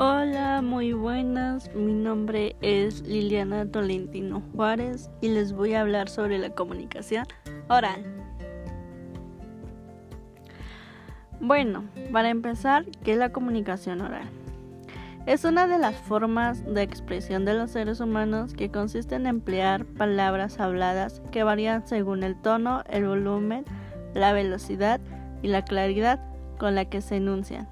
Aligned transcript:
Hola, 0.00 0.62
muy 0.62 0.92
buenas. 0.92 1.74
Mi 1.74 1.92
nombre 1.92 2.54
es 2.60 3.02
Liliana 3.02 3.68
Tolentino 3.68 4.44
Juárez 4.54 5.10
y 5.20 5.28
les 5.28 5.52
voy 5.52 5.74
a 5.74 5.80
hablar 5.80 6.08
sobre 6.08 6.38
la 6.38 6.50
comunicación 6.50 7.26
oral. 7.68 8.04
Bueno, 11.40 11.82
para 12.12 12.28
empezar, 12.28 12.84
¿qué 13.02 13.14
es 13.14 13.18
la 13.18 13.32
comunicación 13.32 14.00
oral? 14.00 14.28
Es 15.26 15.44
una 15.44 15.66
de 15.66 15.78
las 15.78 15.96
formas 15.96 16.64
de 16.64 16.82
expresión 16.82 17.44
de 17.44 17.54
los 17.54 17.72
seres 17.72 17.98
humanos 17.98 18.54
que 18.54 18.70
consiste 18.70 19.16
en 19.16 19.26
emplear 19.26 19.84
palabras 19.84 20.60
habladas 20.60 21.22
que 21.32 21.42
varían 21.42 21.88
según 21.88 22.22
el 22.22 22.40
tono, 22.40 22.84
el 22.88 23.04
volumen, 23.04 23.64
la 24.14 24.32
velocidad 24.32 25.00
y 25.42 25.48
la 25.48 25.64
claridad 25.64 26.20
con 26.56 26.76
la 26.76 26.84
que 26.84 27.00
se 27.00 27.16
enuncian. 27.16 27.68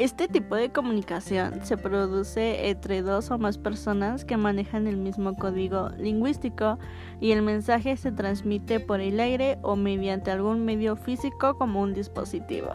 Este 0.00 0.28
tipo 0.28 0.56
de 0.56 0.72
comunicación 0.72 1.62
se 1.62 1.76
produce 1.76 2.70
entre 2.70 3.02
dos 3.02 3.30
o 3.30 3.36
más 3.36 3.58
personas 3.58 4.24
que 4.24 4.38
manejan 4.38 4.86
el 4.86 4.96
mismo 4.96 5.34
código 5.36 5.90
lingüístico 5.98 6.78
y 7.20 7.32
el 7.32 7.42
mensaje 7.42 7.98
se 7.98 8.10
transmite 8.10 8.80
por 8.80 9.02
el 9.02 9.20
aire 9.20 9.58
o 9.60 9.76
mediante 9.76 10.30
algún 10.30 10.64
medio 10.64 10.96
físico 10.96 11.58
como 11.58 11.82
un 11.82 11.92
dispositivo. 11.92 12.70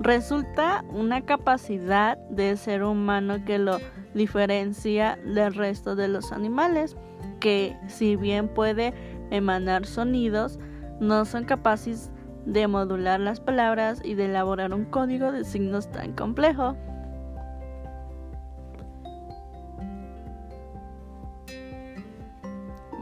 Resulta 0.00 0.84
una 0.90 1.22
capacidad 1.22 2.18
del 2.28 2.58
ser 2.58 2.82
humano 2.82 3.42
que 3.46 3.56
lo 3.58 3.78
diferencia 4.12 5.18
del 5.24 5.54
resto 5.54 5.96
de 5.96 6.08
los 6.08 6.30
animales, 6.32 6.94
que 7.40 7.74
si 7.86 8.16
bien 8.16 8.48
puede 8.48 9.15
emanar 9.30 9.86
sonidos, 9.86 10.58
no 11.00 11.24
son 11.24 11.44
capaces 11.44 12.10
de 12.46 12.66
modular 12.68 13.20
las 13.20 13.40
palabras 13.40 14.00
y 14.04 14.14
de 14.14 14.26
elaborar 14.26 14.72
un 14.72 14.84
código 14.84 15.32
de 15.32 15.44
signos 15.44 15.90
tan 15.90 16.12
complejo. 16.12 16.76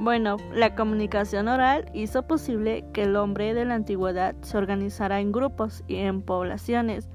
Bueno, 0.05 0.36
la 0.52 0.75
comunicación 0.75 1.48
oral 1.48 1.91
hizo 1.95 2.27
posible 2.27 2.84
que 2.92 3.05
el 3.05 3.17
hombre 3.17 3.55
de 3.55 3.64
la 3.64 3.75
antigüedad 3.75 4.34
se 4.42 4.58
organizara 4.58 5.20
en 5.20 5.33
grupos 5.33 5.83
y 5.86 5.97
en 5.97 6.20
poblaciones 6.20 7.08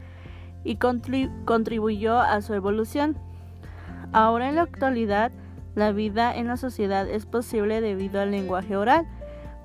y 0.63 0.77
contribuyó 0.77 2.19
a 2.19 2.41
su 2.41 2.53
evolución. 2.53 3.15
Ahora 4.11 4.49
en 4.49 4.55
la 4.55 4.63
actualidad, 4.63 5.31
la 5.75 5.91
vida 5.91 6.35
en 6.35 6.47
la 6.47 6.57
sociedad 6.57 7.07
es 7.09 7.25
posible 7.25 7.81
debido 7.81 8.19
al 8.21 8.31
lenguaje 8.31 8.75
oral, 8.75 9.07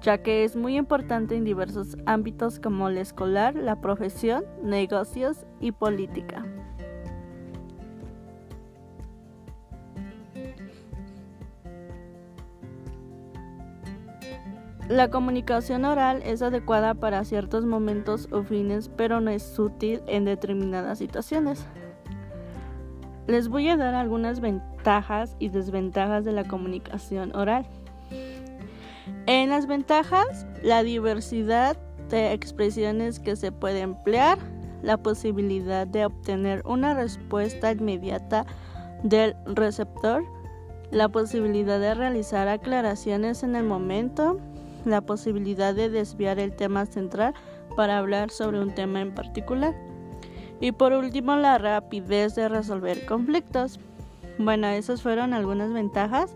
ya 0.03 0.19
que 0.19 0.45
es 0.45 0.55
muy 0.55 0.77
importante 0.77 1.35
en 1.35 1.45
diversos 1.45 1.97
ámbitos 2.07 2.61
como 2.61 2.89
el 2.89 2.99
escolar, 2.99 3.55
la 3.55 3.81
profesión, 3.81 4.45
negocios 4.63 5.47
y 5.61 5.73
política. 5.73 6.45
La 14.91 15.09
comunicación 15.09 15.87
oral 15.87 16.21
es 16.27 16.43
adecuada 16.43 16.93
para 16.93 17.25
ciertos 17.25 17.65
momentos 17.65 18.29
o 18.31 18.43
fines, 18.43 18.91
pero 18.91 19.19
no 19.23 19.31
es 19.31 19.59
útil 19.59 20.03
en 20.07 20.27
determinadas 20.27 20.99
situaciones. 20.99 21.67
Les 23.27 23.49
voy 23.49 23.69
a 23.69 23.77
dar 23.77 23.95
algunas 23.95 24.41
ventajas 24.41 25.35
y 25.39 25.49
desventajas 25.49 26.25
de 26.25 26.33
la 26.33 26.45
comunicación 26.45 27.35
oral. 27.35 27.67
En 29.27 29.51
las 29.51 29.67
ventajas, 29.67 30.47
la 30.63 30.83
diversidad 30.83 31.79
de 32.11 32.33
expresiones 32.33 33.21
que 33.21 33.37
se 33.37 33.51
puede 33.51 33.81
emplear, 33.81 34.39
la 34.83 34.99
posibilidad 34.99 35.87
de 35.87 36.05
obtener 36.05 36.63
una 36.67 36.93
respuesta 36.93 37.73
inmediata 37.73 38.45
del 39.03 39.35
receptor, 39.47 40.23
la 40.91 41.09
posibilidad 41.09 41.81
de 41.81 41.95
realizar 41.95 42.49
aclaraciones 42.49 43.43
en 43.43 43.57
el 43.57 43.65
momento, 43.65 44.39
la 44.85 45.01
posibilidad 45.01 45.75
de 45.75 45.89
desviar 45.89 46.39
el 46.39 46.55
tema 46.55 46.85
central 46.85 47.33
para 47.77 47.99
hablar 47.99 48.31
sobre 48.31 48.61
un 48.61 48.75
tema 48.75 49.01
en 49.01 49.15
particular. 49.15 49.75
Y 50.61 50.73
por 50.73 50.93
último, 50.93 51.37
la 51.37 51.59
rapidez 51.59 52.35
de 52.35 52.49
resolver 52.49 53.05
conflictos. 53.07 53.81
Bueno, 54.39 54.67
esas 54.69 55.03
fueron 55.03 55.33
algunas 55.35 55.73
ventajas. 55.73 56.35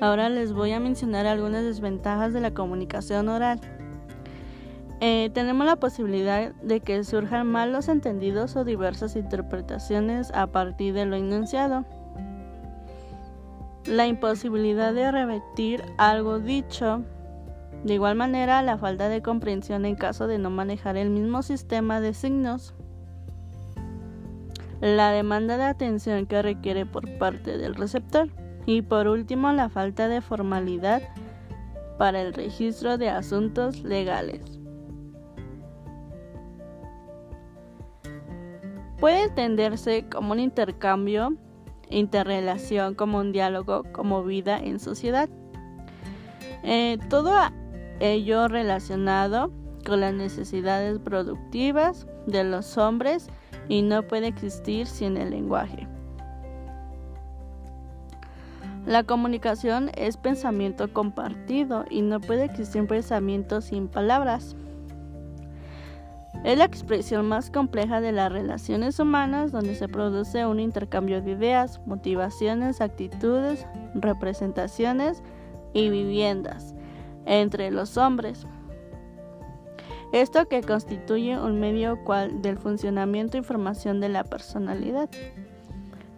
Ahora 0.00 0.28
les 0.28 0.52
voy 0.52 0.72
a 0.72 0.80
mencionar 0.80 1.26
algunas 1.26 1.62
desventajas 1.62 2.32
de 2.32 2.40
la 2.40 2.52
comunicación 2.52 3.28
oral. 3.28 3.60
Eh, 5.00 5.30
tenemos 5.32 5.66
la 5.66 5.76
posibilidad 5.76 6.52
de 6.56 6.80
que 6.80 7.04
surjan 7.04 7.46
malos 7.46 7.88
entendidos 7.88 8.54
o 8.56 8.64
diversas 8.64 9.16
interpretaciones 9.16 10.30
a 10.32 10.46
partir 10.46 10.94
de 10.94 11.06
lo 11.06 11.16
enunciado. 11.16 11.84
La 13.86 14.06
imposibilidad 14.06 14.92
de 14.92 15.10
repetir 15.10 15.82
algo 15.96 16.38
dicho. 16.38 17.02
De 17.84 17.94
igual 17.94 18.14
manera, 18.14 18.60
la 18.62 18.76
falta 18.76 19.08
de 19.08 19.22
comprensión 19.22 19.86
en 19.86 19.96
caso 19.96 20.26
de 20.26 20.38
no 20.38 20.50
manejar 20.50 20.98
el 20.98 21.08
mismo 21.08 21.42
sistema 21.42 22.00
de 22.00 22.12
signos 22.12 22.74
la 24.80 25.10
demanda 25.10 25.56
de 25.56 25.64
atención 25.64 26.26
que 26.26 26.42
requiere 26.42 26.86
por 26.86 27.18
parte 27.18 27.58
del 27.58 27.74
receptor 27.74 28.28
y 28.66 28.82
por 28.82 29.08
último 29.08 29.52
la 29.52 29.68
falta 29.68 30.08
de 30.08 30.20
formalidad 30.20 31.02
para 31.98 32.22
el 32.22 32.32
registro 32.32 32.96
de 32.96 33.10
asuntos 33.10 33.82
legales. 33.82 34.60
Puede 38.98 39.24
entenderse 39.24 40.06
como 40.10 40.32
un 40.32 40.40
intercambio, 40.40 41.34
interrelación, 41.88 42.94
como 42.94 43.18
un 43.18 43.32
diálogo, 43.32 43.84
como 43.92 44.22
vida 44.24 44.58
en 44.58 44.78
sociedad. 44.78 45.28
Eh, 46.62 46.98
todo 47.08 47.32
ello 47.98 48.48
relacionado 48.48 49.50
con 49.86 50.00
las 50.00 50.12
necesidades 50.12 50.98
productivas 50.98 52.06
de 52.26 52.44
los 52.44 52.76
hombres 52.76 53.28
y 53.70 53.82
no 53.82 54.02
puede 54.02 54.26
existir 54.26 54.88
sin 54.88 55.16
el 55.16 55.30
lenguaje. 55.30 55.86
La 58.84 59.04
comunicación 59.04 59.92
es 59.96 60.16
pensamiento 60.16 60.92
compartido 60.92 61.84
y 61.88 62.02
no 62.02 62.20
puede 62.20 62.46
existir 62.46 62.84
pensamiento 62.88 63.60
sin 63.60 63.86
palabras. 63.86 64.56
Es 66.42 66.58
la 66.58 66.64
expresión 66.64 67.28
más 67.28 67.50
compleja 67.50 68.00
de 68.00 68.10
las 68.10 68.32
relaciones 68.32 68.98
humanas 68.98 69.52
donde 69.52 69.76
se 69.76 69.86
produce 69.86 70.44
un 70.46 70.58
intercambio 70.58 71.22
de 71.22 71.32
ideas, 71.32 71.80
motivaciones, 71.86 72.80
actitudes, 72.80 73.66
representaciones 73.94 75.22
y 75.74 75.90
viviendas 75.90 76.74
entre 77.24 77.70
los 77.70 77.96
hombres. 77.96 78.46
Esto 80.12 80.48
que 80.48 80.62
constituye 80.62 81.38
un 81.38 81.60
medio 81.60 82.02
cual 82.04 82.42
del 82.42 82.58
funcionamiento 82.58 83.36
e 83.36 83.40
información 83.40 84.00
de 84.00 84.08
la 84.08 84.24
personalidad. 84.24 85.08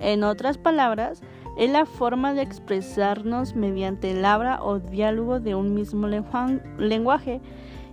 En 0.00 0.24
otras 0.24 0.56
palabras, 0.56 1.22
es 1.58 1.70
la 1.70 1.84
forma 1.84 2.32
de 2.32 2.42
expresarnos 2.42 3.54
mediante 3.54 4.10
el 4.12 4.24
habla 4.24 4.62
o 4.62 4.78
diálogo 4.78 5.40
de 5.40 5.54
un 5.54 5.74
mismo 5.74 6.08
lenguaje 6.78 7.40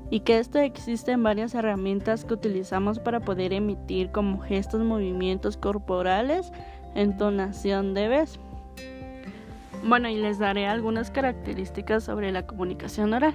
y 0.09 0.21
que 0.21 0.39
esto 0.39 0.59
existe 0.59 1.11
en 1.11 1.23
varias 1.23 1.53
herramientas 1.53 2.23
que 2.23 2.33
utilizamos 2.33 2.99
para 2.99 3.19
poder 3.19 3.51
emitir 3.51 4.11
como 4.11 4.39
gestos, 4.39 4.81
movimientos 4.81 5.57
corporales, 5.57 6.51
entonación 6.95 7.93
de 7.93 8.07
vez. 8.07 8.39
Bueno, 9.83 10.09
y 10.09 10.15
les 10.15 10.39
daré 10.39 10.65
algunas 10.65 11.11
características 11.11 12.05
sobre 12.05 12.31
la 12.31 12.47
comunicación 12.47 13.13
oral. 13.13 13.33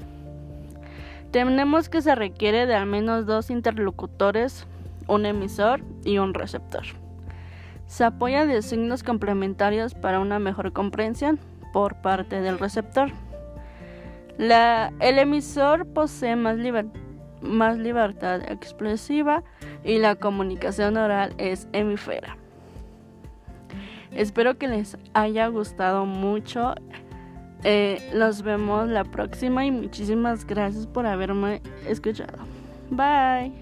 Tenemos 1.35 1.89
que 1.89 2.01
se 2.01 2.15
requiere 2.15 2.65
de 2.65 2.77
al 2.77 2.87
menos 2.87 3.27
dos 3.27 3.51
interlocutores, 3.51 4.69
un 5.09 5.27
emisor 5.27 5.83
y 6.05 6.19
un 6.19 6.33
receptor. 6.33 6.85
Se 7.87 8.05
apoya 8.05 8.47
de 8.47 8.63
signos 8.63 9.03
complementarios 9.03 9.97
para 9.97 10.21
una 10.21 10.39
mejor 10.39 10.73
comprensión 10.73 11.41
por 11.73 11.97
parte 11.97 12.41
del 12.41 12.61
receptor. 12.61 13.11
el 14.39 15.19
emisor 15.19 15.89
posee 15.89 16.37
más, 16.37 16.57
más 17.43 17.79
libertad 17.79 18.41
expresiva 18.49 19.43
y 19.83 19.99
la 19.99 20.15
comunicación 20.15 20.97
oral 20.97 21.35
es 21.39 21.67
hemisfera. 21.73 22.37
Espero 24.13 24.57
que 24.57 24.69
les 24.69 24.97
haya 25.15 25.49
gustado 25.49 26.07
mucho 26.07 26.77
eh, 27.65 28.11
los 28.13 28.43
vemos 28.43 28.89
la 28.89 29.05
próxima 29.05 29.65
y 29.65 29.71
muchísimas 29.71 30.47
gracias 30.47 30.87
por 30.87 31.07
haberme 31.07 31.63
escuchado. 31.87 32.39
Bye. 32.91 33.53